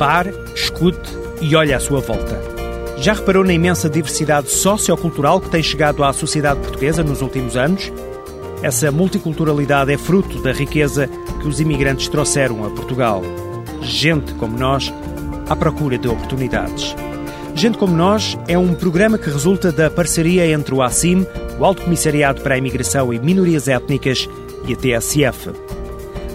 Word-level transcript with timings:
Pare, 0.00 0.32
escute 0.54 1.14
e 1.42 1.54
olhe 1.54 1.74
à 1.74 1.78
sua 1.78 2.00
volta. 2.00 2.40
Já 2.96 3.12
reparou 3.12 3.44
na 3.44 3.52
imensa 3.52 3.86
diversidade 3.86 4.50
sociocultural 4.50 5.42
que 5.42 5.50
tem 5.50 5.62
chegado 5.62 6.02
à 6.02 6.10
sociedade 6.10 6.58
portuguesa 6.60 7.02
nos 7.02 7.20
últimos 7.20 7.54
anos? 7.54 7.92
Essa 8.62 8.90
multiculturalidade 8.90 9.92
é 9.92 9.98
fruto 9.98 10.40
da 10.40 10.52
riqueza 10.52 11.06
que 11.42 11.46
os 11.46 11.60
imigrantes 11.60 12.08
trouxeram 12.08 12.64
a 12.64 12.70
Portugal. 12.70 13.20
Gente 13.82 14.32
como 14.36 14.56
nós, 14.56 14.90
à 15.50 15.54
procura 15.54 15.98
de 15.98 16.08
oportunidades. 16.08 16.96
Gente 17.54 17.76
como 17.76 17.94
Nós 17.94 18.38
é 18.48 18.56
um 18.56 18.72
programa 18.72 19.18
que 19.18 19.28
resulta 19.28 19.70
da 19.70 19.90
parceria 19.90 20.50
entre 20.50 20.74
o 20.74 20.80
ACIM, 20.80 21.26
o 21.58 21.64
Alto 21.64 21.82
Comissariado 21.82 22.40
para 22.40 22.54
a 22.54 22.58
Imigração 22.58 23.12
e 23.12 23.18
Minorias 23.18 23.68
Étnicas, 23.68 24.26
e 24.66 24.72
a 24.72 24.76
TSF. 24.76 25.50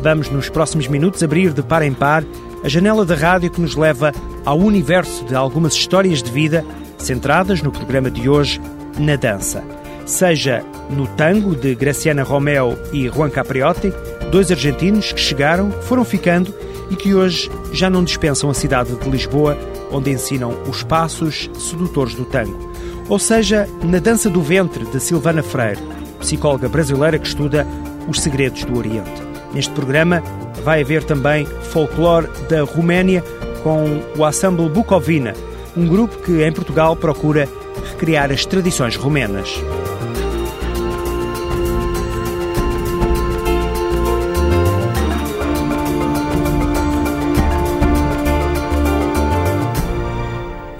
Vamos, 0.03 0.29
nos 0.29 0.49
próximos 0.49 0.87
minutos, 0.87 1.23
abrir 1.23 1.51
de 1.51 1.63
par 1.63 1.81
em 1.81 1.93
par 1.93 2.23
a 2.65 2.67
janela 2.67 3.05
da 3.05 3.13
rádio 3.13 3.51
que 3.51 3.61
nos 3.61 3.75
leva 3.75 4.11
ao 4.43 4.57
universo 4.57 5.23
de 5.23 5.35
algumas 5.35 5.75
histórias 5.75 6.23
de 6.23 6.31
vida 6.31 6.65
centradas 6.97 7.61
no 7.61 7.71
programa 7.71 8.09
de 8.09 8.27
hoje, 8.27 8.59
na 8.97 9.15
dança. 9.15 9.63
Seja 10.03 10.65
no 10.89 11.05
tango 11.09 11.55
de 11.55 11.75
Graciana 11.75 12.23
Romeo 12.23 12.75
e 12.91 13.07
Juan 13.07 13.29
Capriotti, 13.29 13.93
dois 14.31 14.49
argentinos 14.49 15.13
que 15.13 15.19
chegaram, 15.21 15.71
foram 15.83 16.03
ficando 16.03 16.51
e 16.89 16.95
que 16.95 17.13
hoje 17.13 17.51
já 17.71 17.87
não 17.87 18.03
dispensam 18.03 18.49
a 18.49 18.53
cidade 18.55 18.95
de 18.95 19.09
Lisboa, 19.11 19.55
onde 19.91 20.09
ensinam 20.09 20.57
os 20.67 20.81
passos 20.81 21.47
sedutores 21.59 22.15
do 22.15 22.25
tango. 22.25 22.71
Ou 23.07 23.19
seja, 23.19 23.69
na 23.83 23.99
dança 23.99 24.27
do 24.27 24.41
ventre 24.41 24.85
de 24.85 24.99
Silvana 24.99 25.43
Freire, 25.43 25.81
psicóloga 26.19 26.67
brasileira 26.67 27.19
que 27.19 27.27
estuda 27.27 27.67
os 28.07 28.21
segredos 28.21 28.63
do 28.63 28.75
Oriente. 28.75 29.24
Neste 29.53 29.73
programa 29.73 30.21
vai 30.63 30.81
haver 30.81 31.03
também 31.03 31.45
folclore 31.45 32.27
da 32.49 32.63
Roménia 32.63 33.23
com 33.63 34.01
o 34.17 34.27
Ensemble 34.27 34.69
Bucovina, 34.69 35.33
um 35.75 35.87
grupo 35.87 36.17
que 36.19 36.43
em 36.43 36.51
Portugal 36.51 36.95
procura 36.95 37.47
recriar 37.91 38.31
as 38.31 38.45
tradições 38.45 38.95
romenas. 38.95 39.49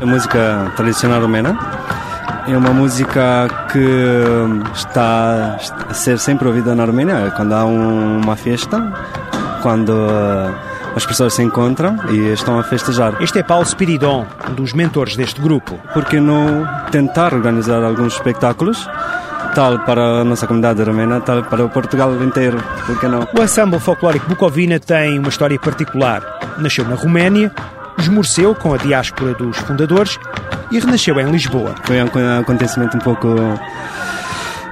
A 0.00 0.06
música 0.06 0.72
tradicional 0.76 1.20
romena 1.20 1.58
é 2.46 2.56
uma 2.56 2.70
música 2.70 3.48
que 3.72 4.72
está 4.72 5.58
a 5.90 5.92
ser 5.94 6.18
sempre 6.18 6.46
ouvida 6.46 6.74
na 6.74 6.84
Arménia 6.84 7.32
quando 7.36 7.52
há 7.52 7.64
um, 7.64 8.20
uma 8.20 8.36
festa, 8.36 8.80
quando 9.60 9.92
as 10.98 11.06
pessoas 11.06 11.34
se 11.34 11.42
encontram 11.44 11.96
e 12.10 12.32
estão 12.32 12.58
a 12.58 12.64
festejar. 12.64 13.22
Este 13.22 13.38
é 13.38 13.42
Paulo 13.44 13.64
Spiridon, 13.64 14.26
um 14.50 14.54
dos 14.54 14.72
mentores 14.72 15.16
deste 15.16 15.40
grupo. 15.40 15.78
Por 15.94 16.04
que 16.04 16.18
não 16.18 16.66
tentar 16.90 17.32
organizar 17.32 17.84
alguns 17.84 18.14
espetáculos? 18.14 18.84
Tal 19.54 19.78
para 19.78 20.22
a 20.22 20.24
nossa 20.24 20.48
comunidade 20.48 20.82
romena, 20.82 21.20
tal 21.20 21.44
para 21.44 21.64
o 21.64 21.68
Portugal 21.68 22.12
inteiro, 22.20 22.60
por 22.84 22.98
que 22.98 23.06
não? 23.06 23.28
O 23.32 23.40
Ensemble 23.40 23.78
Folclórico 23.78 24.28
Bucovina 24.28 24.80
tem 24.80 25.20
uma 25.20 25.28
história 25.28 25.56
particular. 25.60 26.20
Nasceu 26.58 26.84
na 26.84 26.96
Roménia, 26.96 27.52
esmoreceu 27.96 28.52
com 28.56 28.74
a 28.74 28.76
diáspora 28.76 29.34
dos 29.34 29.56
fundadores 29.56 30.18
e 30.72 30.80
renasceu 30.80 31.20
em 31.20 31.30
Lisboa. 31.30 31.76
Foi 31.84 32.02
um 32.02 32.40
acontecimento 32.40 32.96
um 32.96 33.00
pouco 33.00 33.28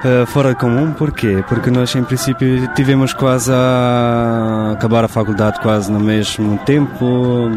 uh, 0.03 0.25
fora 0.27 0.49
de 0.49 0.55
comum, 0.55 0.91
porquê? 0.93 1.43
Porque 1.47 1.69
nós, 1.69 1.95
em 1.95 2.03
princípio, 2.03 2.67
tivemos 2.73 3.13
quase 3.13 3.51
a 3.53 4.71
acabar 4.73 5.03
a 5.03 5.07
faculdade 5.07 5.59
quase 5.59 5.91
no 5.91 5.99
mesmo 5.99 6.57
tempo. 6.59 7.51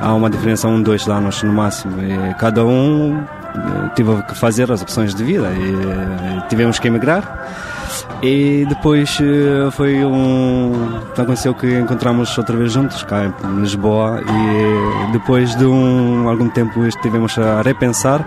Há 0.00 0.14
uma 0.14 0.30
diferença, 0.30 0.68
um, 0.68 0.82
dois 0.82 1.06
anos 1.08 1.42
no 1.42 1.52
máximo. 1.52 2.02
E 2.02 2.34
cada 2.34 2.64
um 2.64 3.24
teve 3.94 4.22
que 4.22 4.34
fazer 4.34 4.70
as 4.72 4.82
opções 4.82 5.14
de 5.14 5.22
vida 5.22 5.48
e 5.52 6.48
tivemos 6.48 6.78
que 6.78 6.88
emigrar. 6.88 7.38
E 8.22 8.64
depois 8.68 9.18
foi 9.72 10.04
um. 10.04 11.00
Aconteceu 11.12 11.54
que 11.54 11.78
encontramos 11.78 12.36
outra 12.38 12.56
vez 12.56 12.72
juntos 12.72 13.02
cá 13.02 13.24
em 13.26 13.60
Lisboa 13.60 14.22
e 14.22 15.12
depois 15.12 15.54
de 15.56 15.66
um, 15.66 16.28
algum 16.28 16.48
tempo 16.48 16.86
estivemos 16.86 17.36
a 17.38 17.60
repensar, 17.62 18.24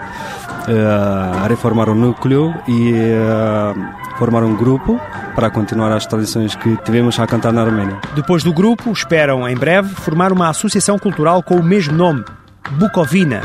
a 0.67 1.47
reformar 1.47 1.89
o 1.89 1.95
núcleo 1.95 2.53
e 2.67 2.93
a 3.13 4.17
formar 4.17 4.43
um 4.43 4.55
grupo 4.55 4.99
para 5.35 5.49
continuar 5.49 5.91
as 5.91 6.05
tradições 6.05 6.55
que 6.55 6.77
tivemos 6.77 7.19
a 7.19 7.27
cantar 7.27 7.51
na 7.51 7.61
Arménia. 7.61 7.97
Depois 8.15 8.43
do 8.43 8.53
grupo, 8.53 8.91
esperam 8.91 9.47
em 9.47 9.55
breve 9.55 9.89
formar 9.95 10.31
uma 10.31 10.49
associação 10.49 10.97
cultural 10.97 11.43
com 11.43 11.55
o 11.55 11.63
mesmo 11.63 11.95
nome, 11.95 12.23
Bucovina. 12.77 13.41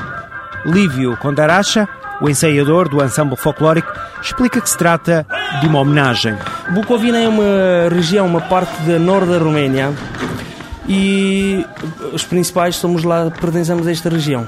Lívio 0.64 1.16
Condaracha 1.16 1.88
o 2.20 2.28
ensaiador 2.28 2.88
do 2.88 3.02
ensemble 3.02 3.36
folclórico, 3.36 3.90
explica 4.20 4.60
que 4.60 4.68
se 4.68 4.76
trata 4.76 5.26
de 5.60 5.66
uma 5.66 5.80
homenagem. 5.80 6.36
Bucovina 6.70 7.18
é 7.18 7.28
uma 7.28 7.88
região, 7.90 8.26
uma 8.26 8.42
parte 8.42 8.82
da 8.82 8.98
norte 8.98 9.30
da 9.30 9.38
Roménia 9.38 9.92
e 10.86 11.64
os 12.12 12.24
principais 12.24 12.76
somos 12.76 13.04
lá, 13.04 13.30
pertencemos 13.30 13.86
a 13.86 13.90
esta 13.90 14.10
região. 14.10 14.46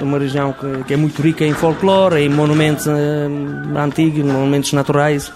Uma 0.00 0.18
região 0.18 0.52
que, 0.52 0.84
que 0.84 0.94
é 0.94 0.96
muito 0.96 1.20
rica 1.22 1.44
em 1.44 1.52
folclore, 1.52 2.22
em 2.22 2.28
monumentos 2.28 2.86
uh, 2.86 3.78
antigos, 3.78 4.24
monumentos 4.24 4.72
naturais 4.72 5.32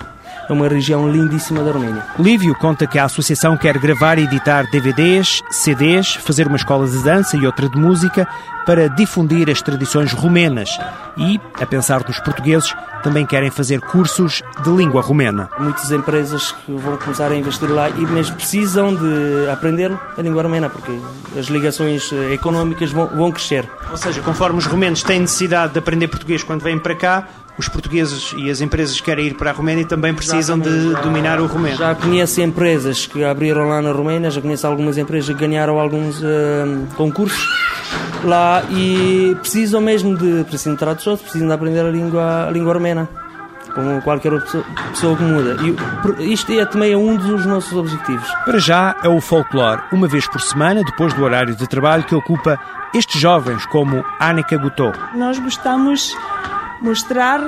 é 0.49 0.53
uma 0.53 0.69
região 0.69 1.11
lindíssima 1.11 1.63
da 1.63 1.71
Roménia. 1.71 2.05
Lívio 2.19 2.55
conta 2.55 2.87
que 2.87 2.99
a 2.99 3.05
associação 3.05 3.57
quer 3.57 3.77
gravar 3.79 4.19
e 4.19 4.25
editar 4.25 4.69
DVDs, 4.71 5.43
CDs, 5.51 6.15
fazer 6.15 6.47
uma 6.47 6.57
escola 6.57 6.89
de 6.89 7.03
dança 7.03 7.37
e 7.37 7.47
outra 7.47 7.69
de 7.69 7.79
música 7.79 8.27
para 8.65 8.89
difundir 8.89 9.49
as 9.49 9.63
tradições 9.63 10.13
romenas 10.13 10.79
e, 11.17 11.41
a 11.55 11.65
pensar 11.65 12.05
nos 12.07 12.21
portugueses, 12.21 12.75
também 13.03 13.25
querem 13.25 13.51
fazer 13.51 13.81
cursos 13.81 14.43
de 14.63 14.71
língua 14.71 15.01
romena. 15.01 15.49
Muitas 15.59 15.91
empresas 15.91 16.53
que 16.53 16.73
vão 16.73 16.97
começar 16.99 17.31
a 17.31 17.37
investir 17.37 17.71
lá 17.71 17.89
e 17.89 18.07
mesmo 18.07 18.37
precisam 18.37 18.95
de 18.95 19.49
aprender 19.51 19.91
a 20.17 20.21
língua 20.21 20.43
romena 20.43 20.69
porque 20.69 20.99
as 21.39 21.47
ligações 21.47 22.13
eh, 22.13 22.35
económicas 22.35 22.91
vão, 22.91 23.07
vão 23.07 23.33
crescer. 23.33 23.67
Ou 23.91 23.97
seja, 23.97 24.21
conforme 24.21 24.59
os 24.59 24.67
romenos 24.67 25.03
têm 25.03 25.21
necessidade 25.21 25.73
de 25.73 25.79
aprender 25.79 26.09
português 26.09 26.43
quando 26.43 26.63
vêm 26.63 26.79
para 26.79 26.95
cá, 26.95 27.29
os 27.59 27.69
portugueses 27.69 28.33
e 28.37 28.51
as 28.51 28.61
empresas 28.61 28.97
que 29.01 29.03
querem 29.03 29.27
ir 29.27 29.35
para 29.35 29.51
a 29.51 29.53
Roménia 29.53 29.85
também 29.85 30.15
precisam 30.15 30.59
de 30.59 30.95
dominar 31.03 31.41
o 31.41 31.47
romeno. 31.47 31.77
Já 31.77 31.95
conheço 31.95 32.41
empresas 32.41 33.07
que 33.07 33.25
abriram 33.25 33.69
lá 33.69 33.83
na 33.83 33.91
Roménia, 33.91 34.31
já 34.31 34.41
conheço 34.41 34.67
algumas 34.67 34.97
empresas 34.97 35.35
que 35.35 35.47
ganharam 35.47 35.79
alguns 35.79 36.21
uh, 36.21 36.87
concursos 36.97 37.45
lá 38.25 38.63
e 38.71 39.37
precisam 39.41 39.81
mesmo 39.81 40.17
de, 40.17 40.45
precisam 40.45 40.75
de 40.75 40.79
tradutores, 40.79 41.21
precisam 41.21 41.49
de 41.49 41.55
aprender 41.55 41.85
a 41.85 41.91
língua, 41.91 42.47
a 42.47 42.51
língua 42.51 42.75
romena 42.75 43.09
como 43.75 44.03
qualquer 44.03 44.33
outra 44.33 44.65
pessoa 44.91 45.17
que 45.17 45.23
muda. 45.23 45.57
E 46.19 46.33
isto 46.33 46.53
é 46.53 46.65
também 46.65 46.97
um 46.97 47.17
dos 47.17 47.47
nossos 47.47 47.73
objetivos. 47.73 48.29
Para 48.45 48.59
já 48.59 48.97
é 49.05 49.09
o 49.09 49.21
folclore, 49.21 49.83
uma 49.93 50.09
vez 50.09 50.27
por 50.27 50.41
semana, 50.41 50.83
depois 50.83 51.13
do 51.15 51.23
horário 51.23 51.55
de 51.55 51.67
trabalho, 51.69 52.03
que 52.03 52.15
ocupa 52.15 52.59
estes 52.95 53.21
jovens 53.21 53.65
como 53.67 54.05
Annika 54.21 54.57
Gutou. 54.57 54.93
Nós 55.15 55.39
gostamos 55.39 56.17
mostrar 56.81 57.41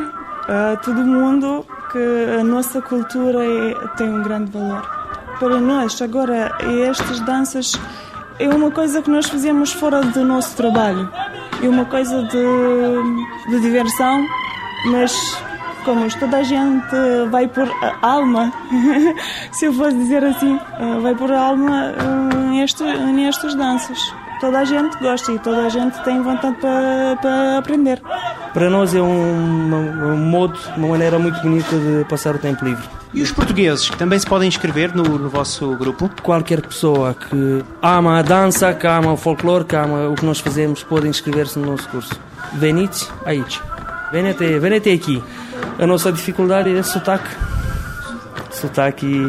a 0.49 0.77
todo 0.77 1.01
mundo 1.05 1.65
que 1.93 2.41
a 2.41 2.45
nossa 2.45 2.81
cultura 2.81 3.45
é, 3.45 3.75
tem 3.97 4.09
um 4.09 4.23
grande 4.23 4.51
valor. 4.51 4.83
Para 5.39 5.61
nós, 5.61 6.01
agora, 6.03 6.53
estas 6.87 7.21
danças 7.21 7.79
é 8.39 8.49
uma 8.49 8.71
coisa 8.71 9.03
que 9.03 9.11
nós 9.11 9.29
fazemos 9.29 9.73
fora 9.73 10.03
do 10.03 10.25
nosso 10.25 10.57
trabalho. 10.57 11.11
É 11.63 11.69
uma 11.69 11.85
coisa 11.85 12.23
de, 12.25 13.51
de 13.51 13.61
diversão, 13.61 14.27
mas 14.87 15.37
como 15.85 16.07
toda 16.19 16.39
a 16.39 16.43
gente 16.43 16.97
vai 17.31 17.49
por 17.49 17.69
alma, 18.03 18.53
se 19.53 19.67
eu 19.67 19.73
fosse 19.73 19.97
dizer 19.97 20.25
assim, 20.25 20.59
vai 21.03 21.15
por 21.15 21.33
alma 21.33 21.93
nestas 22.51 22.99
nestas 23.13 23.55
danças. 23.55 24.15
Toda 24.41 24.61
a 24.61 24.65
gente 24.65 24.97
gosta 24.99 25.33
e 25.33 25.39
toda 25.39 25.67
a 25.67 25.69
gente 25.69 26.03
tem 26.03 26.23
vontade 26.23 26.57
para, 26.57 27.17
para 27.21 27.59
aprender. 27.59 28.01
Para 28.53 28.69
nós 28.69 28.95
é 28.95 29.01
um, 29.01 30.13
um 30.13 30.17
modo, 30.17 30.59
uma 30.77 30.89
maneira 30.89 31.19
muito 31.19 31.41
bonita 31.41 31.77
de 31.77 32.05
passar 32.09 32.35
o 32.35 32.39
tempo 32.39 32.65
livre. 32.65 32.83
E 33.13 33.23
os 33.23 33.33
portugueses, 33.33 33.91
que 33.91 33.97
também 33.97 34.19
se 34.19 34.27
podem 34.27 34.49
inscrever 34.49 34.95
no, 34.95 35.03
no 35.03 35.29
vosso 35.29 35.75
grupo? 35.77 36.11
Qualquer 36.23 36.61
pessoa 36.61 37.15
que 37.15 37.65
ama 37.83 38.19
a 38.19 38.23
dança, 38.23 38.73
que 38.75 38.87
ama 38.87 39.13
o 39.13 39.17
folclore, 39.17 39.65
que 39.65 39.77
ama 39.77 40.09
o 40.09 40.15
que 40.15 40.25
nós 40.25 40.41
fazemos, 40.41 40.83
pode 40.83 41.09
inscrever-se 41.09 41.59
no 41.59 41.73
nosso 41.73 41.89
curso. 41.89 42.19
Venite 42.53 43.09
aici. 43.25 43.61
Venete, 44.13 44.59
venete 44.59 44.91
aqui. 44.91 45.23
A 45.79 45.87
nossa 45.87 46.13
dificuldade 46.13 46.77
é 46.77 46.83
sotaque. 46.83 47.31
Sotaque 48.51 49.27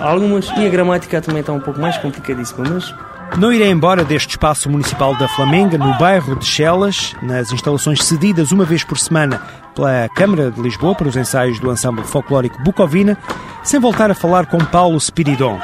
algumas. 0.00 0.48
E 0.56 0.66
a 0.66 0.68
gramática 0.68 1.20
também 1.20 1.40
está 1.40 1.52
um 1.52 1.60
pouco 1.60 1.80
mais 1.80 1.96
complicadíssima, 1.98 2.64
mas 2.68 2.92
não 3.36 3.52
irei 3.52 3.70
embora 3.70 4.04
deste 4.04 4.30
espaço 4.30 4.70
municipal 4.70 5.14
da 5.16 5.26
Flamenga, 5.26 5.76
no 5.76 5.96
bairro 5.98 6.36
de 6.36 6.44
Chelas, 6.44 7.14
nas 7.20 7.50
instalações 7.52 8.04
cedidas 8.04 8.52
uma 8.52 8.64
vez 8.64 8.84
por 8.84 8.98
semana 8.98 9.42
pela 9.74 10.08
Câmara 10.14 10.50
de 10.50 10.60
Lisboa 10.60 10.94
para 10.94 11.08
os 11.08 11.16
ensaios 11.16 11.58
do 11.58 11.70
ensemble 11.70 12.04
folclórico 12.04 12.62
Bucovina, 12.62 13.18
sem 13.62 13.80
voltar 13.80 14.10
a 14.10 14.14
falar 14.14 14.46
com 14.46 14.58
Paulo 14.58 15.00
Spiridon, 15.00 15.58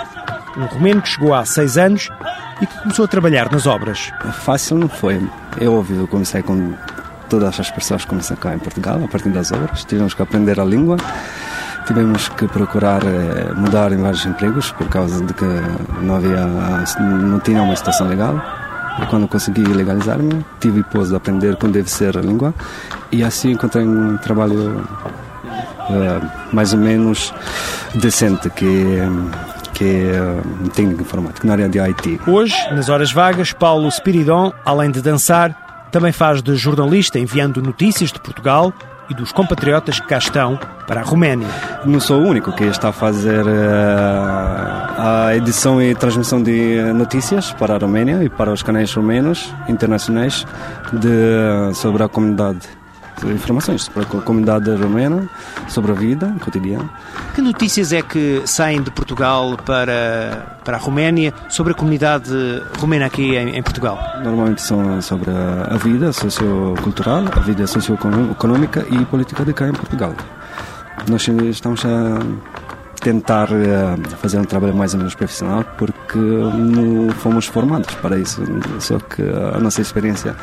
um 0.56 0.64
romeno 0.64 1.00
que 1.00 1.08
chegou 1.08 1.32
há 1.32 1.44
seis 1.44 1.78
anos 1.78 2.08
e 2.60 2.66
que 2.66 2.78
começou 2.80 3.04
a 3.04 3.08
trabalhar 3.08 3.50
nas 3.50 3.66
obras. 3.66 4.12
Fácil 4.42 4.76
não 4.76 4.88
foi. 4.88 5.20
Eu 5.60 5.74
ouvi, 5.74 5.94
eu 5.94 6.08
comecei 6.08 6.42
com 6.42 6.74
todas 7.28 7.60
as 7.60 7.70
pessoas 7.70 8.02
que 8.02 8.08
começam 8.08 8.36
cá 8.36 8.54
em 8.54 8.58
Portugal, 8.58 9.00
a 9.04 9.08
partir 9.08 9.28
das 9.28 9.52
obras. 9.52 9.84
Tivemos 9.84 10.12
que 10.12 10.22
aprender 10.22 10.58
a 10.58 10.64
língua 10.64 10.96
tivemos 11.86 12.28
que 12.28 12.46
procurar 12.48 13.02
eh, 13.04 13.52
mudar 13.56 13.92
em 13.92 13.98
vários 13.98 14.24
empregos 14.26 14.72
por 14.72 14.88
causa 14.88 15.24
de 15.24 15.32
que 15.34 15.44
não 16.02 16.16
havia 16.16 16.46
não 16.46 17.40
tinha 17.40 17.62
uma 17.62 17.76
situação 17.76 18.08
legal 18.08 18.40
e 19.02 19.06
quando 19.06 19.28
consegui 19.28 19.62
legalizar-me 19.62 20.44
tive 20.60 20.82
pós 20.84 21.08
de 21.08 21.16
aprender 21.16 21.56
como 21.56 21.72
deve 21.72 21.90
ser 21.90 22.16
a 22.16 22.20
língua 22.20 22.54
e 23.10 23.22
assim 23.22 23.52
encontrei 23.52 23.86
um 23.86 24.16
trabalho 24.18 24.86
uh, 25.88 26.30
mais 26.52 26.72
ou 26.72 26.78
menos 26.78 27.32
decente 27.94 28.50
que 28.50 28.98
que 29.72 29.84
é 29.84 30.68
técnico 30.74 31.00
informático 31.00 31.46
na 31.46 31.54
área 31.54 31.66
de 31.66 31.80
IT. 31.80 32.20
Hoje, 32.26 32.54
nas 32.70 32.90
horas 32.90 33.12
vagas, 33.12 33.54
Paulo 33.54 33.90
Spiridon, 33.90 34.52
além 34.62 34.90
de 34.90 35.00
dançar, 35.00 35.88
também 35.90 36.12
faz 36.12 36.42
de 36.42 36.54
jornalista 36.54 37.18
enviando 37.18 37.62
notícias 37.62 38.12
de 38.12 38.20
Portugal 38.20 38.74
e 39.10 39.14
dos 39.14 39.32
compatriotas 39.32 40.00
que 40.00 40.06
cá 40.06 40.18
estão 40.18 40.58
para 40.86 41.00
a 41.00 41.04
Roménia. 41.04 41.48
Não 41.84 42.00
sou 42.00 42.22
o 42.22 42.26
único 42.26 42.52
que 42.52 42.64
está 42.64 42.88
a 42.88 42.92
fazer 42.92 43.44
uh, 43.44 43.50
a 44.96 45.36
edição 45.36 45.82
e 45.82 45.94
transmissão 45.94 46.42
de 46.42 46.80
notícias 46.94 47.52
para 47.52 47.74
a 47.74 47.78
Roménia 47.78 48.22
e 48.22 48.28
para 48.28 48.52
os 48.52 48.62
canais 48.62 48.92
romenos 48.94 49.52
internacionais 49.68 50.46
de, 50.92 51.74
sobre 51.74 52.04
a 52.04 52.08
comunidade 52.08 52.79
informações 53.24 53.84
sobre 53.84 54.02
a 54.02 54.20
comunidade 54.22 54.70
romena, 54.70 55.28
sobre 55.68 55.92
a 55.92 55.94
vida 55.94 56.34
cotidiana. 56.40 56.88
Que 57.34 57.42
notícias 57.42 57.92
é 57.92 58.02
que 58.02 58.42
saem 58.46 58.82
de 58.82 58.90
Portugal 58.90 59.56
para, 59.64 60.58
para 60.64 60.76
a 60.76 60.80
Roménia 60.80 61.32
sobre 61.48 61.72
a 61.72 61.76
comunidade 61.76 62.30
romena 62.78 63.06
aqui 63.06 63.36
em, 63.36 63.56
em 63.56 63.62
Portugal? 63.62 63.98
Normalmente 64.22 64.62
são 64.62 65.00
sobre 65.02 65.30
a 65.30 65.76
vida 65.76 66.12
sociocultural, 66.12 67.24
a 67.32 67.40
vida 67.40 67.66
socioeconómica 67.66 68.86
e 68.90 69.04
política 69.04 69.44
de 69.44 69.52
cá 69.52 69.68
em 69.68 69.72
Portugal. 69.72 70.14
Nós 71.08 71.26
estamos 71.28 71.84
a 71.84 72.20
tentar 73.00 73.48
eh, 73.50 73.96
fazer 74.20 74.38
um 74.38 74.44
trabalho 74.44 74.74
mais 74.74 74.92
ou 74.92 74.98
menos 74.98 75.14
profissional 75.14 75.64
porque 75.78 76.18
não 76.18 77.10
fomos 77.10 77.46
formados 77.46 77.94
para 77.96 78.18
isso. 78.18 78.42
Só 78.78 78.98
que 78.98 79.22
a 79.22 79.58
nossa 79.58 79.80
experiência 79.80 80.36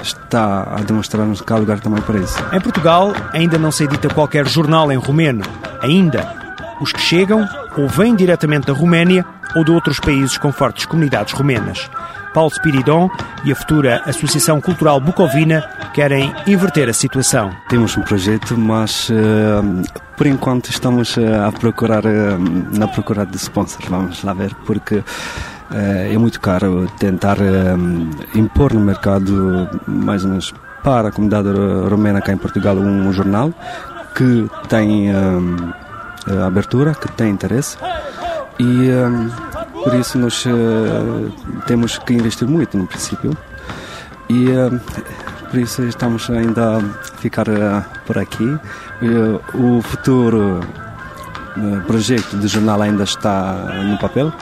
está 0.00 0.62
a 0.62 0.80
demonstrar-nos 0.82 1.40
que 1.40 1.52
há 1.52 1.56
lugar 1.56 1.80
também 1.80 2.00
para 2.02 2.18
isso. 2.18 2.38
Em 2.52 2.60
Portugal 2.60 3.12
ainda 3.32 3.58
não 3.58 3.70
se 3.70 3.84
edita 3.84 4.08
qualquer 4.08 4.46
jornal 4.46 4.90
em 4.90 4.96
romeno. 4.96 5.42
Ainda. 5.82 6.46
Os 6.80 6.92
que 6.92 7.00
chegam 7.00 7.48
ou 7.76 7.88
vêm 7.88 8.14
diretamente 8.14 8.66
da 8.66 8.72
Roménia 8.72 9.24
ou 9.54 9.64
de 9.64 9.70
outros 9.70 10.00
países 10.00 10.38
com 10.38 10.52
fortes 10.52 10.86
comunidades 10.86 11.32
romenas. 11.32 11.90
Paulo 12.36 12.50
Spiridon 12.50 13.08
e 13.44 13.52
a 13.52 13.56
futura 13.56 14.02
Associação 14.04 14.60
Cultural 14.60 15.00
Bucovina 15.00 15.66
querem 15.94 16.34
inverter 16.46 16.86
a 16.86 16.92
situação. 16.92 17.50
Temos 17.66 17.96
um 17.96 18.02
projeto, 18.02 18.58
mas 18.58 19.08
uh, 19.08 19.14
por 20.18 20.26
enquanto 20.26 20.68
estamos 20.68 21.16
uh, 21.16 21.46
a 21.46 21.50
procurar, 21.50 22.04
uh, 22.04 22.38
na 22.78 22.88
procura 22.88 23.24
de 23.24 23.36
sponsors, 23.38 23.88
vamos 23.88 24.22
lá 24.22 24.34
ver, 24.34 24.54
porque 24.66 25.02
é 25.70 26.16
muito 26.16 26.40
caro 26.40 26.86
tentar 26.96 27.38
impor 28.36 28.72
no 28.72 28.78
mercado, 28.78 29.68
mais 29.84 30.22
ou 30.22 30.30
menos 30.30 30.54
para 30.84 31.08
a 31.08 31.10
comunidade 31.10 31.48
romena 31.90 32.20
cá 32.20 32.32
em 32.32 32.36
Portugal, 32.36 32.76
um 32.76 33.12
jornal 33.12 33.52
que 34.14 34.48
tem 34.68 35.10
abertura, 36.46 36.94
que 36.94 37.10
tem 37.12 37.30
interesse 37.30 37.76
e 38.58 38.90
por 39.84 39.94
isso 39.94 40.18
nós 40.18 40.44
uh, 40.46 41.32
temos 41.66 41.98
que 41.98 42.14
investir 42.14 42.48
muito 42.48 42.76
no 42.76 42.86
princípio 42.86 43.36
e 44.28 44.46
por 45.50 45.60
isso 45.60 45.84
estamos 45.84 46.28
ainda 46.30 46.78
a 46.78 46.80
ficar 47.18 47.46
por 48.06 48.18
aqui. 48.18 48.58
o 49.54 49.80
futuro 49.82 50.60
projeto 51.86 52.36
de 52.36 52.48
jornal 52.48 52.82
ainda 52.82 53.04
está 53.04 53.52
no 53.84 53.98
papel, 53.98 54.32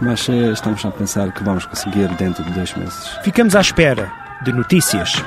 mas 0.00 0.28
estamos 0.28 0.84
a 0.84 0.90
pensar 0.90 1.32
que 1.32 1.44
vamos 1.44 1.66
conseguir 1.66 2.08
dentro 2.16 2.42
de 2.44 2.50
dois 2.52 2.74
meses. 2.76 3.18
Ficamos 3.22 3.54
à 3.54 3.60
espera 3.60 4.10
de 4.42 4.52
notícias. 4.52 5.22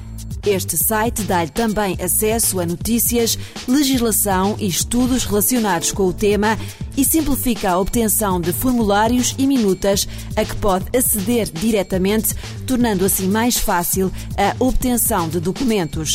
Este 0.47 0.76
site 0.76 1.23
dá-lhe 1.23 1.50
também 1.50 1.99
acesso 2.00 2.61
a 2.61 2.66
notícias, 2.66 3.37
legislação 3.66 4.54
e 4.61 4.69
estudos 4.69 5.25
relacionados 5.25 5.90
com 5.90 6.04
o 6.04 6.12
tema 6.12 6.57
e 6.97 7.04
simplifica 7.04 7.73
a 7.73 7.81
obtenção 7.81 8.40
de 8.40 8.52
formulários 8.52 9.35
e 9.38 9.49
minutas 9.49 10.07
a 10.37 10.45
que 10.45 10.54
pode 10.57 10.97
aceder 10.97 11.50
diretamente, 11.52 12.37
tornando 12.66 13.04
assim 13.04 13.26
mais 13.26 13.57
fácil 13.57 14.12
a 14.37 14.54
obtenção 14.62 15.28
de 15.28 15.40
documentos. 15.40 16.14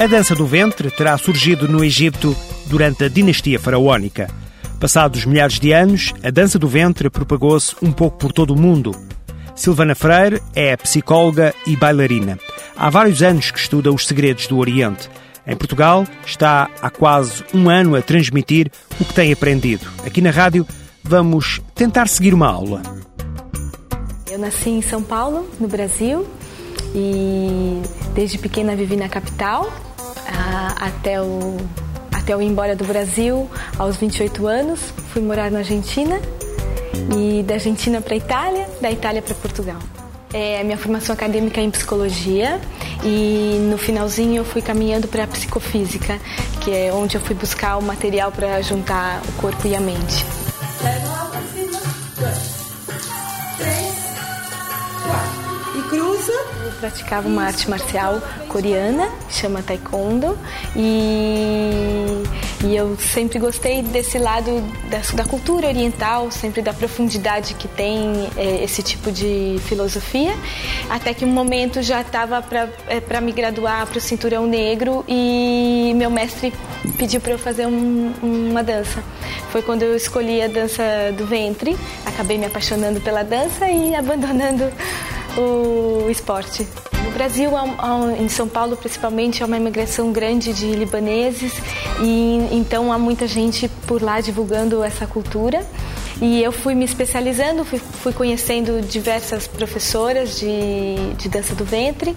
A 0.00 0.06
dança 0.06 0.34
do 0.34 0.46
ventre 0.46 0.90
terá 0.90 1.18
surgido 1.18 1.68
no 1.68 1.84
Egito 1.84 2.34
durante 2.64 3.04
a 3.04 3.08
dinastia 3.10 3.60
faraónica. 3.60 4.30
Passados 4.80 5.26
milhares 5.26 5.60
de 5.60 5.72
anos, 5.72 6.14
a 6.24 6.30
dança 6.30 6.58
do 6.58 6.66
ventre 6.66 7.10
propagou-se 7.10 7.76
um 7.82 7.92
pouco 7.92 8.16
por 8.16 8.32
todo 8.32 8.54
o 8.54 8.58
mundo. 8.58 8.96
Silvana 9.54 9.94
Freire 9.94 10.40
é 10.54 10.74
psicóloga 10.74 11.54
e 11.66 11.76
bailarina. 11.76 12.38
Há 12.78 12.88
vários 12.88 13.22
anos 13.22 13.50
que 13.50 13.58
estuda 13.58 13.92
os 13.92 14.06
segredos 14.06 14.46
do 14.46 14.56
Oriente. 14.56 15.10
Em 15.46 15.54
Portugal, 15.54 16.06
está 16.24 16.70
há 16.80 16.88
quase 16.88 17.44
um 17.52 17.68
ano 17.68 17.94
a 17.94 18.00
transmitir 18.00 18.72
o 18.98 19.04
que 19.04 19.12
tem 19.12 19.30
aprendido. 19.30 19.86
Aqui 20.06 20.22
na 20.22 20.30
rádio, 20.30 20.66
vamos 21.04 21.60
tentar 21.74 22.08
seguir 22.08 22.32
uma 22.32 22.48
aula. 22.48 22.80
Eu 24.30 24.38
nasci 24.38 24.70
em 24.70 24.80
São 24.80 25.02
Paulo, 25.02 25.46
no 25.60 25.68
Brasil, 25.68 26.26
e 26.94 27.82
desde 28.14 28.38
pequena 28.38 28.74
vivi 28.74 28.96
na 28.96 29.06
capital 29.06 29.70
até 30.80 31.20
o 31.20 31.58
até 32.12 32.34
eu 32.34 32.42
ir 32.42 32.46
embora 32.46 32.74
do 32.74 32.84
Brasil 32.84 33.48
aos 33.78 33.96
28 33.96 34.46
anos, 34.46 34.80
fui 35.12 35.22
morar 35.22 35.50
na 35.50 35.60
Argentina 35.60 36.20
e 37.16 37.42
da 37.42 37.54
Argentina 37.54 38.00
para 38.00 38.14
a 38.14 38.16
Itália, 38.16 38.68
da 38.80 38.90
Itália 38.90 39.22
para 39.22 39.34
Portugal. 39.34 39.78
É, 40.32 40.62
minha 40.62 40.78
formação 40.78 41.12
acadêmica 41.12 41.60
é 41.60 41.64
em 41.64 41.70
psicologia 41.70 42.60
e 43.02 43.58
no 43.70 43.78
finalzinho 43.78 44.36
eu 44.36 44.44
fui 44.44 44.62
caminhando 44.62 45.08
para 45.08 45.24
a 45.24 45.26
psicofísica, 45.26 46.20
que 46.60 46.70
é 46.70 46.92
onde 46.92 47.16
eu 47.16 47.20
fui 47.20 47.34
buscar 47.34 47.76
o 47.78 47.82
material 47.82 48.30
para 48.30 48.60
juntar 48.62 49.22
o 49.28 49.32
corpo 49.40 49.66
e 49.66 49.74
a 49.74 49.80
mente. 49.80 50.24
E 55.76 55.82
cruza. 55.88 56.59
Praticava 56.80 57.28
uma 57.28 57.44
arte 57.44 57.68
marcial 57.68 58.22
coreana, 58.48 59.06
chama 59.28 59.62
Taekwondo, 59.62 60.38
e, 60.74 62.22
e 62.64 62.74
eu 62.74 62.96
sempre 62.96 63.38
gostei 63.38 63.82
desse 63.82 64.18
lado 64.18 64.62
da, 64.88 65.22
da 65.22 65.24
cultura 65.28 65.66
oriental, 65.66 66.30
sempre 66.30 66.62
da 66.62 66.72
profundidade 66.72 67.52
que 67.52 67.68
tem 67.68 68.30
é, 68.34 68.64
esse 68.64 68.82
tipo 68.82 69.12
de 69.12 69.60
filosofia, 69.66 70.34
até 70.88 71.12
que 71.12 71.22
um 71.22 71.30
momento 71.30 71.82
já 71.82 72.00
estava 72.00 72.40
para 72.40 72.66
é, 72.88 73.20
me 73.20 73.32
graduar 73.32 73.86
para 73.86 73.98
o 73.98 74.00
cinturão 74.00 74.46
negro 74.46 75.04
e 75.06 75.92
meu 75.96 76.10
mestre 76.10 76.50
pediu 76.96 77.20
para 77.20 77.32
eu 77.32 77.38
fazer 77.38 77.66
um, 77.66 78.12
uma 78.22 78.62
dança. 78.62 79.02
Foi 79.50 79.60
quando 79.60 79.82
eu 79.82 79.94
escolhi 79.94 80.40
a 80.40 80.48
dança 80.48 80.82
do 81.16 81.26
ventre, 81.26 81.76
acabei 82.06 82.38
me 82.38 82.46
apaixonando 82.46 83.00
pela 83.00 83.22
dança 83.22 83.68
e 83.68 83.94
abandonando 84.00 84.64
o 85.40 86.10
esporte. 86.10 86.66
No 87.04 87.10
Brasil, 87.12 87.50
em 88.18 88.28
São 88.28 88.48
Paulo 88.48 88.76
principalmente, 88.76 89.42
há 89.42 89.46
uma 89.46 89.56
imigração 89.56 90.12
grande 90.12 90.52
de 90.52 90.72
libaneses 90.72 91.52
e 92.02 92.48
então 92.52 92.92
há 92.92 92.98
muita 92.98 93.26
gente 93.26 93.68
por 93.86 94.02
lá 94.02 94.20
divulgando 94.20 94.82
essa 94.82 95.06
cultura. 95.06 95.66
E 96.20 96.42
eu 96.42 96.52
fui 96.52 96.74
me 96.74 96.84
especializando, 96.84 97.64
fui, 97.64 98.12
conhecendo 98.12 98.82
diversas 98.82 99.46
professoras 99.46 100.38
de, 100.38 101.14
de 101.16 101.28
dança 101.30 101.54
do 101.54 101.64
ventre 101.64 102.14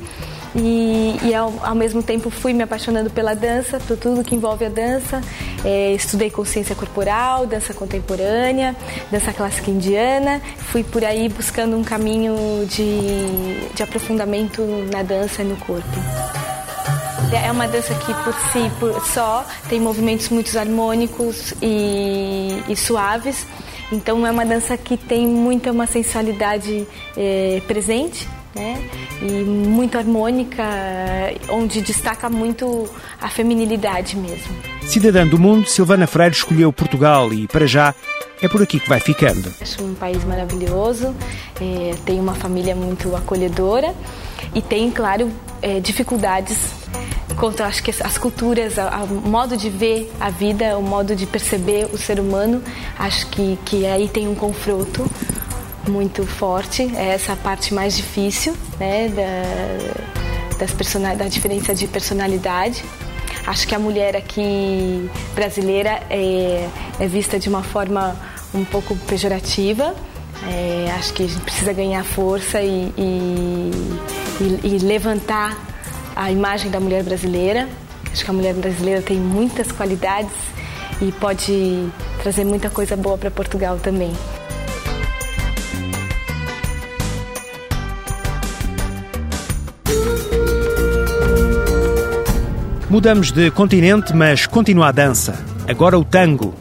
e, 0.55 1.17
e 1.23 1.33
ao, 1.33 1.53
ao, 1.63 1.73
mesmo 1.73 2.03
tempo 2.03 2.29
fui 2.29 2.53
me 2.53 2.63
apaixonando 2.63 3.09
pela 3.09 3.33
dança, 3.33 3.79
por 3.79 3.97
tudo 3.97 4.23
que 4.23 4.35
envolve 4.35 4.65
a 4.65 4.69
dança. 4.69 5.21
É, 5.65 5.93
estudei 5.93 6.29
consciência 6.29 6.75
corporal, 6.75 7.47
dança 7.47 7.73
contemporânea, 7.73 8.75
dança 9.11 9.33
clássica 9.33 9.71
indiana. 9.71 10.41
Fui 10.57 10.83
por 10.83 11.03
aí 11.03 11.27
buscando 11.27 11.75
um 11.75 11.83
caminho 11.83 12.35
de, 12.67 13.73
de 13.73 13.83
aprofundamento 13.83 14.61
na 14.91 15.01
dança 15.01 15.41
e 15.41 15.45
no 15.45 15.55
corpo. 15.57 15.87
É 17.31 17.51
uma 17.51 17.67
dança 17.67 17.95
que 17.95 18.13
por 18.13 18.33
si 18.51 18.71
por 18.79 19.05
só 19.07 19.43
tem 19.67 19.79
movimentos 19.79 20.29
muito 20.29 20.57
harmônicos 20.57 21.53
e, 21.61 22.63
e 22.69 22.75
suaves. 22.75 23.47
Então 23.91 24.25
é 24.25 24.29
uma 24.29 24.45
dança 24.45 24.77
que 24.77 24.97
tem 24.97 25.25
muita 25.25 25.71
uma 25.71 25.87
sensualidade 25.87 26.87
é, 27.17 27.59
presente 27.67 28.27
né? 28.55 28.81
E 29.21 29.43
muito 29.43 29.97
harmônica, 29.97 30.63
onde 31.49 31.81
destaca 31.81 32.29
muito 32.29 32.89
a 33.21 33.29
feminilidade 33.29 34.17
mesmo. 34.17 34.55
Cidadã 34.81 35.25
do 35.25 35.39
mundo, 35.39 35.67
Silvana 35.67 36.07
Freire 36.07 36.35
escolheu 36.35 36.71
Portugal 36.71 37.33
e, 37.33 37.47
para 37.47 37.65
já, 37.65 37.93
é 38.41 38.47
por 38.47 38.61
aqui 38.61 38.79
que 38.79 38.89
vai 38.89 38.99
ficando. 38.99 39.53
Acho 39.61 39.83
um 39.83 39.93
país 39.93 40.23
maravilhoso, 40.23 41.15
é, 41.59 41.95
tem 42.05 42.19
uma 42.19 42.35
família 42.35 42.75
muito 42.75 43.15
acolhedora 43.15 43.93
e 44.53 44.61
tem, 44.61 44.91
claro, 44.91 45.31
é, 45.61 45.79
dificuldades 45.79 46.83
quanto 47.33 47.63
acho 47.63 47.83
que 47.83 47.91
as 47.91 48.17
culturas, 48.17 48.75
o 49.09 49.27
modo 49.27 49.57
de 49.57 49.69
ver 49.69 50.11
a 50.19 50.29
vida, 50.29 50.77
o 50.77 50.83
modo 50.83 51.15
de 51.15 51.25
perceber 51.25 51.87
o 51.91 51.97
ser 51.97 52.19
humano, 52.19 52.61
acho 52.97 53.27
que, 53.27 53.57
que 53.65 53.85
aí 53.85 54.07
tem 54.07 54.27
um 54.27 54.35
confronto 54.35 55.09
muito 55.87 56.25
forte, 56.25 56.83
é 56.95 57.09
essa 57.09 57.35
parte 57.35 57.73
mais 57.73 57.95
difícil 57.95 58.55
né, 58.79 59.09
da, 59.09 60.57
das 60.57 60.71
person... 60.71 61.01
da 61.01 61.27
diferença 61.27 61.73
de 61.75 61.87
personalidade. 61.87 62.83
Acho 63.45 63.67
que 63.67 63.75
a 63.75 63.79
mulher 63.79 64.15
aqui 64.15 65.09
brasileira 65.35 66.01
é, 66.09 66.67
é 66.99 67.07
vista 67.07 67.37
de 67.37 67.49
uma 67.49 67.61
forma 67.61 68.15
um 68.53 68.63
pouco 68.63 68.95
pejorativa. 68.95 69.93
É, 70.49 70.91
acho 70.97 71.13
que 71.13 71.23
a 71.23 71.27
gente 71.27 71.41
precisa 71.41 71.73
ganhar 71.73 72.03
força 72.03 72.61
e, 72.61 72.93
e, 72.97 73.71
e, 74.39 74.67
e 74.67 74.77
levantar 74.79 75.57
a 76.15 76.31
imagem 76.31 76.71
da 76.71 76.79
mulher 76.79 77.03
brasileira. 77.03 77.67
Acho 78.11 78.23
que 78.23 78.31
a 78.31 78.33
mulher 78.33 78.53
brasileira 78.53 79.01
tem 79.01 79.17
muitas 79.17 79.71
qualidades 79.71 80.31
e 81.01 81.11
pode 81.11 81.89
trazer 82.21 82.45
muita 82.45 82.69
coisa 82.69 82.95
boa 82.95 83.17
para 83.17 83.31
Portugal 83.31 83.77
também. 83.77 84.13
Mudamos 92.93 93.31
de 93.31 93.49
continente, 93.49 94.15
mas 94.15 94.45
continua 94.45 94.89
a 94.89 94.91
dança. 94.91 95.43
Agora 95.67 95.97
o 95.97 96.05
tango. 96.05 96.53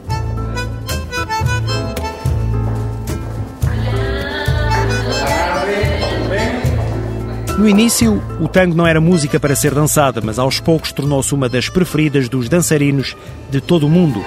No 7.55 7.69
início, 7.69 8.19
o 8.41 8.47
tango 8.47 8.73
não 8.73 8.87
era 8.87 8.99
música 8.99 9.39
para 9.39 9.55
ser 9.55 9.75
dançada, 9.75 10.21
mas 10.23 10.39
aos 10.39 10.59
poucos 10.59 10.91
tornou-se 10.91 11.35
uma 11.35 11.47
das 11.47 11.69
preferidas 11.69 12.27
dos 12.27 12.49
dançarinos 12.49 13.15
de 13.51 13.61
todo 13.61 13.85
o 13.85 13.89
mundo. 13.89 14.25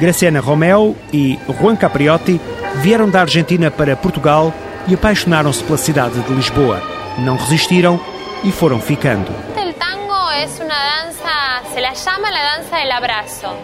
Graciana 0.00 0.40
Romeo 0.40 0.96
e 1.12 1.38
Juan 1.60 1.76
Capriotti 1.76 2.40
vieram 2.76 3.10
da 3.10 3.20
Argentina 3.20 3.70
para 3.70 3.94
Portugal 3.94 4.54
e 4.88 4.94
apaixonaram-se 4.94 5.62
pela 5.64 5.76
cidade 5.76 6.18
de 6.18 6.32
Lisboa. 6.32 6.82
Não 7.18 7.36
resistiram 7.36 8.00
e 8.42 8.50
foram 8.50 8.80
ficando. 8.80 9.30
Se 11.72 11.80
la 11.80 11.94
llama 11.94 12.30
la 12.30 12.42
danza 12.42 12.78
del 12.78 12.92
abrazo, 12.92 13.54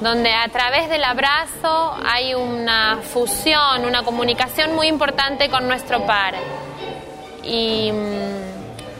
donde 0.00 0.32
a 0.32 0.48
través 0.48 0.88
del 0.88 1.04
abrazo 1.04 1.94
hay 2.06 2.34
una 2.34 3.00
fusión, 3.02 3.84
una 3.84 4.02
comunicación 4.02 4.74
muy 4.74 4.86
importante 4.86 5.50
con 5.50 5.68
nuestro 5.68 6.06
par. 6.06 6.34
Y, 7.44 7.92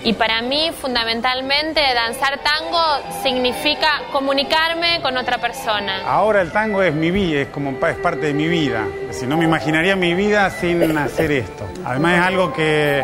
y 0.04 0.12
para 0.12 0.42
mí, 0.42 0.72
fundamentalmente, 0.78 1.80
danzar 1.94 2.40
tango 2.40 2.82
significa 3.22 4.02
comunicarme 4.12 5.00
con 5.00 5.16
otra 5.16 5.38
persona. 5.38 6.02
Ahora 6.06 6.42
el 6.42 6.52
tango 6.52 6.82
es 6.82 6.92
mi 6.92 7.10
vida, 7.10 7.40
es 7.40 7.48
como 7.48 7.70
es 7.70 7.96
parte 7.96 8.26
de 8.26 8.34
mi 8.34 8.46
vida. 8.46 8.84
Si 9.10 9.26
no 9.26 9.38
me 9.38 9.44
imaginaría 9.44 9.96
mi 9.96 10.12
vida 10.12 10.50
sin 10.50 10.98
hacer 10.98 11.32
esto. 11.32 11.66
Además 11.86 12.18
es 12.18 12.26
algo 12.26 12.52
que 12.52 13.02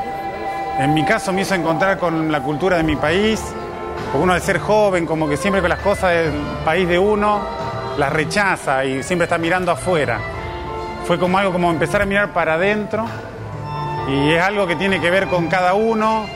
en 0.79 0.93
mi 0.93 1.03
caso 1.05 1.33
me 1.33 1.43
hizo 1.43 1.55
encontrar 1.55 1.99
con 1.99 2.31
la 2.31 2.43
cultura 2.43 2.77
de 2.77 2.83
mi 2.83 2.97
país, 2.97 3.43
uno 4.15 4.33
al 4.33 4.41
ser 4.41 4.59
joven, 4.59 5.07
como 5.07 5.29
que 5.29 5.37
siempre 5.37 5.61
con 5.61 5.71
las 5.71 5.81
cosas 5.81 6.13
del 6.13 6.33
país 6.65 6.89
de 6.89 6.99
uno, 6.99 7.41
las 7.99 8.13
rechaza 8.13 8.85
y 8.85 9.03
siempre 9.03 9.25
está 9.25 9.39
mirando 9.39 9.73
afuera. 9.73 10.19
Fue 11.05 11.19
como 11.19 11.39
algo 11.39 11.53
como 11.53 11.71
empezar 11.71 12.03
a 12.03 12.07
mirar 12.07 12.33
para 12.33 12.55
adentro 12.55 13.07
y 14.09 14.33
es 14.33 14.43
algo 14.43 14.67
que 14.67 14.77
tiene 14.77 15.01
que 15.01 15.11
ver 15.11 15.27
con 15.29 15.49
cada 15.49 15.75
uno 15.75 16.27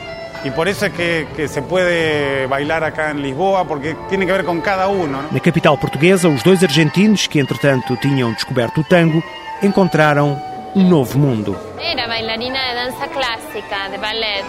y 0.43 0.51
por 0.51 0.67
eso 0.67 0.85
es 0.85 0.93
que, 0.93 1.27
que, 1.35 1.47
se 1.47 1.61
puede 1.61 2.47
bailar 2.47 2.83
acá 2.83 3.11
en 3.11 3.21
Lisboa, 3.21 3.65
porque 3.65 3.95
tiene 4.09 4.25
que 4.25 4.33
ver 4.33 4.43
con 4.43 4.59
cada 4.59 4.89
uno. 4.89 5.21
Na 5.31 5.39
capital 5.39 5.79
portuguesa, 5.79 6.27
os 6.27 6.43
dois 6.43 6.61
argentinos, 6.61 7.29
que 7.29 7.39
entretanto 7.39 7.95
tinham 8.01 8.33
descoberto 8.33 8.81
o 8.81 8.83
tango, 8.83 9.23
encontraram 9.61 10.37
um 10.75 10.83
novo 10.83 11.17
mundo. 11.17 11.55
Era 11.79 12.07
bailarina 12.07 12.59
de 12.59 12.75
dança 12.75 13.07
clássica, 13.07 13.87
de 13.89 13.97
ballet. 13.97 14.43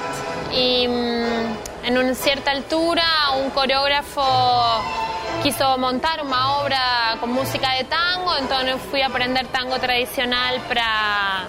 E 0.51 0.89
en 1.85 1.99
una 1.99 2.15
cierta 2.15 2.51
altura 2.51 3.05
un 3.43 3.51
coreógrafo 3.51 4.23
quiso 5.43 5.77
montar 5.77 6.25
una 6.25 6.63
obra 6.63 7.17
con 7.21 7.33
música 7.33 7.73
de 7.73 7.85
tango, 7.85 8.37
entonces 8.39 8.77
fui 8.91 9.03
a 9.03 9.07
aprender 9.07 9.47
tango 9.49 9.79
tradicional 9.79 10.61
para, 10.67 11.47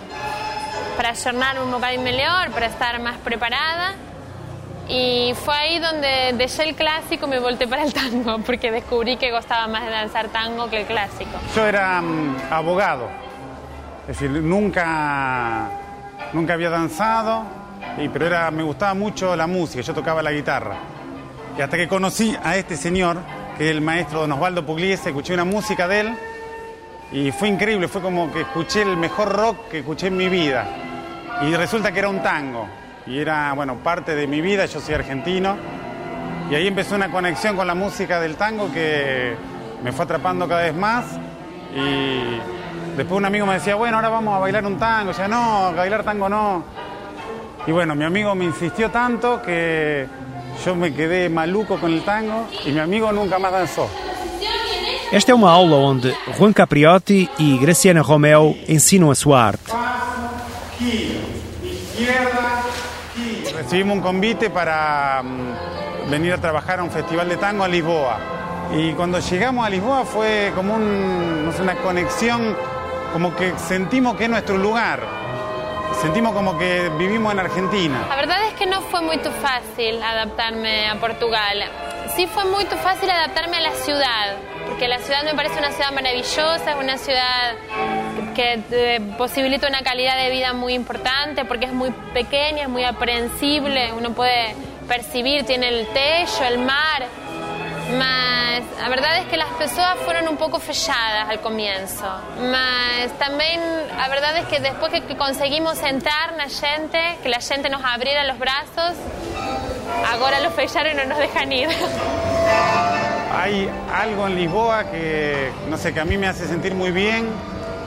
para 0.98 1.14
un 1.14 1.64
un 1.64 1.72
lugar 1.72 1.98
mejor, 2.00 2.52
para 2.52 2.66
estar 2.66 3.00
más 3.00 3.18
preparada. 3.18 3.94
Y 4.88 5.34
fue 5.44 5.56
ahí 5.56 5.80
donde 5.80 6.34
dejé 6.34 6.70
el 6.70 6.76
clásico 6.76 7.26
y 7.26 7.30
me 7.30 7.40
volteé 7.40 7.68
para 7.68 7.84
el 7.84 7.94
tango, 7.94 8.40
porque 8.46 8.72
descubrí 8.72 9.18
que 9.18 9.32
gustaba 9.32 9.68
más 9.68 9.84
de 9.86 9.92
danzar 9.92 10.28
tango 10.28 10.70
que 10.70 10.82
el 10.82 10.86
clásico. 10.86 11.32
Yo 11.56 11.66
era 11.66 12.02
mm, 12.02 12.52
abogado, 12.52 13.10
es 14.02 14.08
decir, 14.20 14.30
nunca, 14.30 15.70
nunca 16.34 16.54
había 16.54 16.70
danzado, 16.70 17.46
y, 17.98 18.10
pero 18.10 18.28
era, 18.28 18.52
me 18.52 18.64
gustaba 18.64 18.94
mucho 18.94 19.36
la 19.36 19.48
música, 19.48 19.82
yo 19.82 19.94
tocaba 19.94 20.22
la 20.22 20.32
guitarra. 20.32 20.76
Y 21.58 21.62
hasta 21.62 21.78
que 21.78 21.88
conocí 21.88 22.36
a 22.44 22.58
este 22.58 22.76
señor, 22.76 23.18
que 23.58 23.66
es 23.66 23.72
el 23.72 23.82
maestro 23.82 24.22
Don 24.22 24.32
Osvaldo 24.34 24.66
Pugliese, 24.66 25.10
escuché 25.10 25.34
una 25.34 25.46
música 25.46 25.88
de 25.88 26.00
él, 26.02 26.18
y 27.12 27.32
fue 27.32 27.48
increíble, 27.48 27.88
fue 27.88 28.02
como 28.02 28.32
que 28.32 28.42
escuché 28.42 28.82
el 28.82 28.98
mejor 28.98 29.32
rock 29.32 29.70
que 29.70 29.80
escuché 29.80 30.08
en 30.08 30.18
mi 30.18 30.28
vida. 30.28 30.66
Y 31.44 31.56
resulta 31.56 31.92
que 31.92 32.00
era 32.00 32.10
un 32.10 32.22
tango 32.22 32.68
y 33.08 33.20
era, 33.20 33.54
bueno, 33.54 33.76
parte 33.76 34.16
de 34.16 34.28
mi 34.28 34.42
vida, 34.42 34.66
yo 34.66 34.80
soy 34.80 34.96
argentino, 34.96 35.56
y 36.50 36.56
ahí 36.56 36.68
empezó 36.68 36.96
una 36.96 37.12
conexión 37.12 37.56
con 37.56 37.68
la 37.68 37.76
música 37.76 38.20
del 38.20 38.36
tango 38.36 38.72
que 38.72 39.36
me 39.84 39.92
fue 39.92 40.06
atrapando 40.06 40.48
cada 40.48 40.64
vez 40.64 40.76
más, 40.76 41.06
y 41.76 42.40
después 42.98 43.18
un 43.18 43.26
amigo 43.26 43.46
me 43.46 43.56
decía, 43.56 43.76
bueno, 43.76 43.98
ahora 43.98 44.10
vamos 44.10 44.36
a 44.36 44.40
bailar 44.40 44.66
un 44.66 44.78
tango, 44.78 45.14
sea, 45.14 45.28
no, 45.28 45.74
bailar 45.76 46.04
tango 46.04 46.28
no. 46.28 46.64
Y 47.68 47.72
bueno, 47.72 47.96
mi 47.96 48.04
amigo 48.04 48.36
me 48.36 48.46
insistió 48.46 48.92
tanto 48.92 49.42
que 49.42 50.08
yo 50.64 50.76
me 50.76 50.94
quedé 50.94 51.30
maluco 51.30 51.80
con 51.80 51.92
el 51.92 52.04
tango 52.04 52.48
y 52.66 52.72
mi 52.72 52.80
amigo 52.80 53.12
nunca 53.12 53.40
más 53.40 53.52
danzó. 53.52 53.90
Esta 55.12 55.32
é 55.32 55.36
uma 55.36 55.52
aula 55.52 55.76
onde 55.76 56.14
Juan 56.38 56.52
Capriotti 56.52 57.30
e 57.40 57.58
Graciana 57.58 58.02
Romeo 58.02 58.56
ensinam 58.68 59.12
a 59.12 59.16
sua 59.16 59.48
arte. 59.48 59.72
Recibimos 63.56 63.98
un 63.98 64.02
convite 64.02 64.50
para 64.50 65.22
mm, 65.24 66.10
venir 66.10 66.34
a 66.34 66.38
trabajar 66.38 66.80
a 66.80 66.84
un 66.84 66.92
festival 66.92 67.30
de 67.30 67.38
tango 67.38 67.64
a 67.64 67.68
Lisboa. 67.68 68.20
Y 68.76 68.94
cuando 68.94 69.20
llegamos 69.20 69.66
a 69.66 69.70
Lisboa 69.70 70.06
fue 70.06 70.52
como 70.56 70.76
un, 70.76 71.46
no 71.46 71.52
sé, 71.52 71.62
una 71.62 71.76
conexión, 71.76 72.56
como 73.14 73.36
que 73.36 73.54
sentimos 73.58 74.16
que 74.16 74.26
es 74.26 74.30
nuestro 74.30 74.58
lugar. 74.58 75.25
Sentimos 76.02 76.34
como 76.34 76.58
que 76.58 76.90
vivimos 76.98 77.34
en 77.34 77.40
Argentina. 77.40 78.06
La 78.10 78.16
verdad 78.16 78.38
es 78.48 78.54
que 78.54 78.66
no 78.66 78.82
fue 78.82 79.02
muy 79.02 79.18
fácil 79.18 80.02
adaptarme 80.04 80.88
a 80.90 80.96
Portugal. 80.96 81.64
Sí 82.16 82.28
fue 82.28 82.46
muy 82.46 82.66
fácil 82.66 83.10
adaptarme 83.10 83.58
a 83.58 83.62
la 83.62 83.72
ciudad, 83.72 84.36
porque 84.68 84.88
la 84.88 85.00
ciudad 85.00 85.24
me 85.24 85.34
parece 85.34 85.58
una 85.58 85.72
ciudad 85.72 85.92
maravillosa, 85.92 86.72
es 86.72 86.76
una 86.80 86.98
ciudad 86.98 87.56
que 88.36 88.62
eh, 88.72 89.02
posibilita 89.18 89.68
una 89.68 89.82
calidad 89.82 90.18
de 90.18 90.30
vida 90.30 90.54
muy 90.54 90.74
importante, 90.74 91.46
porque 91.46 91.66
es 91.66 91.74
muy 91.74 91.92
pequeña, 92.14 92.64
es 92.64 92.70
muy 92.70 92.84
aprehensible, 92.84 93.94
uno 93.94 94.12
puede 94.12 94.56
percibir, 94.88 95.46
tiene 95.46 95.70
el 95.70 95.88
techo, 95.88 96.44
el 96.46 96.60
mar. 96.60 97.06
Mas 97.92 98.64
a 98.84 98.90
verdade 98.90 99.22
é 99.22 99.24
que 99.26 99.36
as 99.36 99.50
pessoas 99.58 100.00
foram 100.04 100.32
um 100.32 100.36
pouco 100.36 100.60
fechadas 100.60 101.30
ao 101.30 101.38
começo. 101.40 102.04
Mas 102.52 103.12
também 103.14 103.60
a 103.98 104.08
verdade 104.10 104.40
é 104.40 104.44
que 104.46 104.60
depois 104.60 104.92
que 104.92 105.16
conseguimos 105.16 105.82
entrar 105.84 106.34
na 106.36 106.48
gente, 106.48 106.98
que 107.22 107.34
a 107.34 107.40
gente 107.40 107.70
nos 107.70 107.84
abriera 107.84 108.34
os 108.34 108.40
braços, 108.40 108.98
agora 110.12 110.40
los 110.40 110.54
fecharam 110.56 110.90
e 110.92 110.94
não 110.96 111.06
nos 111.06 111.18
deixam 111.18 111.52
ir. 111.52 111.70
Hay 113.38 113.70
algo 113.94 114.28
en 114.28 114.36
Lisboa 114.36 114.86
que, 114.86 115.52
no 115.70 115.78
sé, 115.78 115.94
que 115.94 116.00
a 116.00 116.06
mí 116.06 116.18
me 116.18 116.28
hace 116.28 116.48
sentir 116.48 116.74
muy 116.74 116.92
bien. 116.92 117.28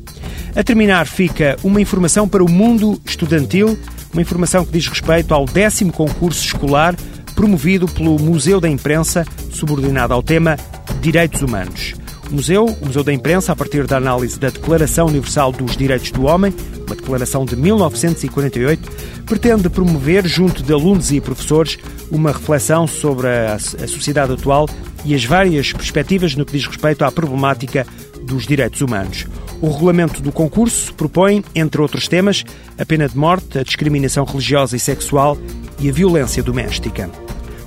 A 0.54 0.62
terminar 0.62 1.08
fica 1.08 1.56
uma 1.64 1.80
informação 1.80 2.28
para 2.28 2.44
o 2.44 2.48
mundo 2.48 3.02
estudantil, 3.04 3.76
uma 4.12 4.22
informação 4.22 4.64
que 4.64 4.70
diz 4.70 4.86
respeito 4.86 5.34
ao 5.34 5.46
décimo 5.46 5.92
concurso 5.92 6.44
escolar 6.44 6.94
promovido 7.40 7.88
pelo 7.88 8.18
Museu 8.18 8.60
da 8.60 8.68
Imprensa, 8.68 9.24
subordinado 9.50 10.12
ao 10.12 10.22
tema 10.22 10.58
Direitos 11.00 11.40
Humanos. 11.40 11.94
O 12.30 12.34
Museu, 12.34 12.66
o 12.66 12.84
Museu 12.84 13.02
da 13.02 13.14
Imprensa, 13.14 13.52
a 13.52 13.56
partir 13.56 13.86
da 13.86 13.96
análise 13.96 14.38
da 14.38 14.50
Declaração 14.50 15.06
Universal 15.06 15.50
dos 15.50 15.74
Direitos 15.74 16.10
do 16.10 16.26
Homem, 16.26 16.54
uma 16.86 16.94
declaração 16.94 17.46
de 17.46 17.56
1948, 17.56 18.90
pretende 19.24 19.70
promover, 19.70 20.26
junto 20.26 20.62
de 20.62 20.70
alunos 20.70 21.10
e 21.12 21.18
professores, 21.18 21.78
uma 22.10 22.30
reflexão 22.30 22.86
sobre 22.86 23.26
a, 23.26 23.58
sociedade 23.58 24.34
atual 24.34 24.68
e 25.02 25.14
as 25.14 25.24
várias 25.24 25.72
perspectivas 25.72 26.36
no 26.36 26.44
que 26.44 26.52
diz 26.52 26.66
respeito 26.66 27.06
à 27.06 27.10
problemática 27.10 27.86
dos 28.22 28.46
direitos 28.46 28.82
humanos. 28.82 29.26
O 29.62 29.70
regulamento 29.70 30.20
do 30.20 30.30
concurso 30.30 30.92
propõe, 30.92 31.42
entre 31.54 31.80
outros 31.80 32.06
temas, 32.06 32.44
a 32.78 32.84
pena 32.84 33.08
de 33.08 33.16
morte, 33.16 33.58
a 33.58 33.62
discriminação 33.62 34.26
religiosa 34.26 34.76
e 34.76 34.80
sexual 34.80 35.38
e 35.78 35.88
a 35.88 35.92
violência 35.92 36.42
doméstica. 36.42 37.10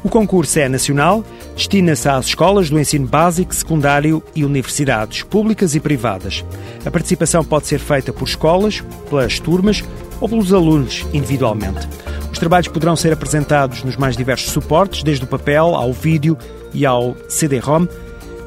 O 0.03 0.09
concurso 0.09 0.59
é 0.59 0.67
nacional, 0.67 1.23
destina-se 1.55 2.09
às 2.09 2.25
escolas 2.25 2.69
do 2.69 2.77
ensino 2.77 3.07
básico, 3.07 3.55
secundário 3.55 4.21
e 4.35 4.43
universidades, 4.43 5.23
públicas 5.23 5.75
e 5.75 5.79
privadas. 5.79 6.43
A 6.85 6.91
participação 6.91 7.43
pode 7.43 7.67
ser 7.67 7.79
feita 7.79 8.11
por 8.11 8.27
escolas, 8.27 8.83
pelas 9.09 9.39
turmas 9.39 9.81
ou 10.19 10.27
pelos 10.27 10.51
alunos 10.51 11.05
individualmente. 11.13 11.87
Os 12.29 12.37
trabalhos 12.37 12.67
poderão 12.67 12.97
ser 12.97 13.13
apresentados 13.13 13.81
nos 13.83 13.95
mais 13.95 14.17
diversos 14.17 14.51
suportes, 14.51 15.03
desde 15.03 15.23
o 15.23 15.27
papel 15.27 15.73
ao 15.73 15.93
vídeo 15.93 16.37
e 16.73 16.85
ao 16.85 17.15
CD-ROM, 17.29 17.87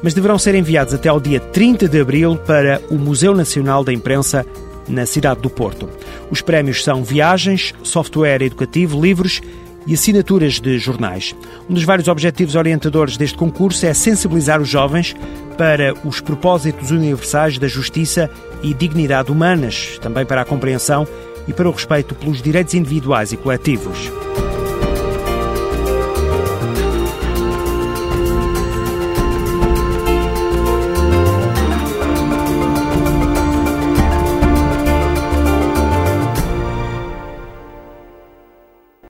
mas 0.03 0.13
deverão 0.13 0.37
ser 0.37 0.53
enviados 0.53 0.93
até 0.93 1.09
ao 1.09 1.19
dia 1.19 1.39
30 1.39 1.87
de 1.87 1.99
abril 1.99 2.37
para 2.37 2.79
o 2.91 2.95
Museu 2.95 3.33
Nacional 3.33 3.83
da 3.83 3.91
Imprensa 3.91 4.45
na 4.87 5.07
cidade 5.07 5.41
do 5.41 5.49
Porto. 5.49 5.89
Os 6.29 6.39
prémios 6.39 6.83
são 6.83 7.03
viagens, 7.03 7.73
software 7.81 8.43
educativo, 8.43 9.01
livros 9.01 9.41
e 9.87 9.93
assinaturas 9.93 10.59
de 10.59 10.77
jornais. 10.77 11.33
Um 11.69 11.73
dos 11.73 11.83
vários 11.83 12.07
objetivos 12.07 12.55
orientadores 12.55 13.17
deste 13.17 13.37
concurso 13.37 13.85
é 13.85 13.93
sensibilizar 13.93 14.61
os 14.61 14.67
jovens 14.67 15.15
para 15.57 15.93
os 16.05 16.19
propósitos 16.19 16.91
universais 16.91 17.57
da 17.57 17.67
justiça 17.67 18.29
e 18.61 18.73
dignidade 18.73 19.31
humanas, 19.31 19.97
também 20.01 20.25
para 20.25 20.41
a 20.41 20.45
compreensão 20.45 21.07
e 21.47 21.53
para 21.53 21.67
o 21.67 21.71
respeito 21.71 22.13
pelos 22.13 22.41
direitos 22.41 22.73
individuais 22.73 23.31
e 23.31 23.37
coletivos. 23.37 24.11